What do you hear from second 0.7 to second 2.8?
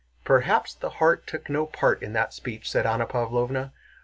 the heart took no part in that speech,"